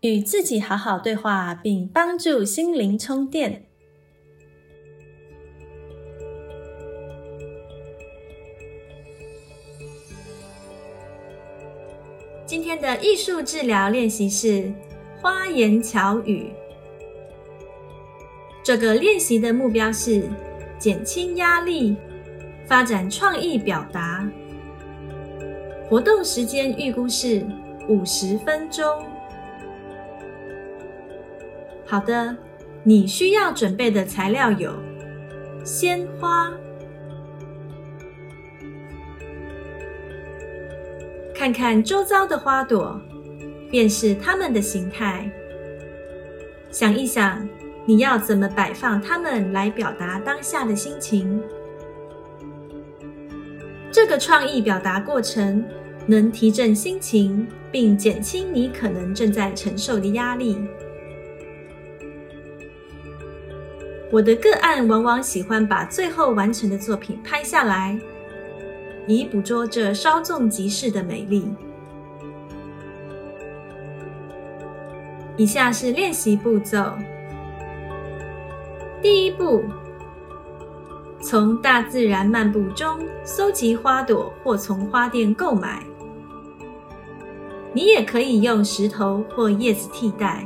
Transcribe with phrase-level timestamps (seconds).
[0.00, 3.66] 与自己好好对话，并帮助心灵充电。
[12.46, 14.72] 今天的艺术治疗练习是
[15.20, 16.50] 花言巧语。
[18.62, 20.28] 这个练习的目标是
[20.78, 21.96] 减轻压力。
[22.66, 24.24] 发展创意表达，
[25.88, 27.44] 活动时间预估是
[27.88, 29.04] 五十分钟。
[31.90, 32.36] 好的，
[32.84, 34.72] 你需要准备的材料有
[35.64, 36.52] 鲜花，
[41.34, 43.00] 看看周遭的花朵，
[43.72, 45.28] 便是它们的形态，
[46.70, 47.44] 想一想
[47.84, 51.42] 你要怎么摆放它们来表达当下的心情。
[53.90, 55.64] 这个创意表达过程
[56.06, 60.56] 能提振心情，并减轻你可能正在承受的压力。
[64.10, 67.96] 我的个案往往喜欢把最后完成的作品拍下来，
[69.06, 71.48] 以捕捉这稍纵即逝的美丽。
[75.36, 76.92] 以下是练习步骤：
[79.00, 79.62] 第一步。
[81.22, 85.82] 从大自然漫步中搜集花朵，或从花店购买。
[87.72, 90.44] 你也可以用石头或叶子替代。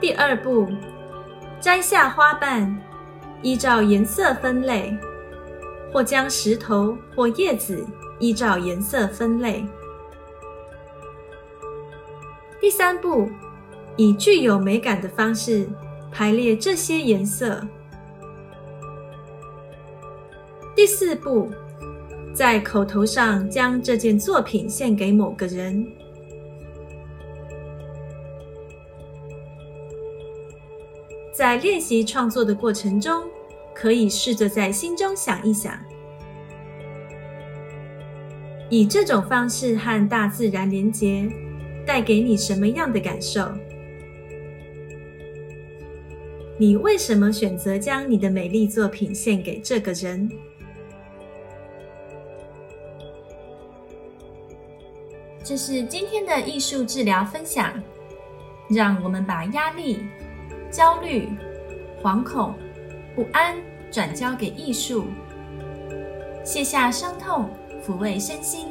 [0.00, 0.68] 第二步，
[1.62, 2.76] 摘下花瓣，
[3.40, 4.98] 依照颜色分类，
[5.92, 7.86] 或将石头或叶子
[8.18, 9.64] 依照颜色分类。
[12.60, 13.30] 第三步，
[13.96, 15.68] 以具有美感的方式
[16.10, 17.64] 排列这些颜色。
[20.74, 21.48] 第四步，
[22.34, 25.86] 在口头上将这件作品献给某个人。
[31.32, 33.24] 在练习创作的过程中，
[33.74, 35.72] 可以试着在心中想一想，
[38.68, 41.26] 以这种方式和大自然连结，
[41.86, 43.50] 带给你什么样的感受？
[46.58, 50.30] 你为什么选择将你的美丽作品献给这个人？
[55.42, 57.72] 这是今天的艺术治疗分享，
[58.68, 59.98] 让我们把压力、
[60.72, 61.28] 焦虑、
[62.02, 62.54] 惶恐、
[63.14, 63.54] 不安
[63.90, 65.04] 转交给艺术，
[66.42, 67.50] 卸下伤痛，
[67.86, 68.68] 抚慰身心。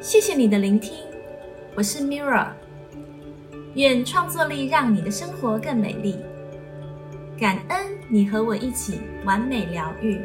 [0.00, 0.96] 谢谢你的聆听，
[1.76, 2.48] 我是 Mirra，
[3.74, 6.16] 愿创作力让你的生活更美丽。
[7.38, 10.20] 感恩你和我一起完美疗愈。